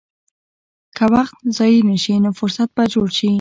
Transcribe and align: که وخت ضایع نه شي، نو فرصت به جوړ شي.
که 0.97 1.05
وخت 1.13 1.35
ضایع 1.57 1.81
نه 1.89 1.97
شي، 2.03 2.13
نو 2.23 2.29
فرصت 2.39 2.69
به 2.75 2.83
جوړ 2.93 3.07
شي. 3.17 3.27